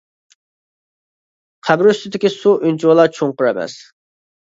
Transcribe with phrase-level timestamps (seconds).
[1.69, 3.81] قەبرە ئۈستىدىكى سۇ ئۇنچىۋالا چوڭقۇر ئەمەس.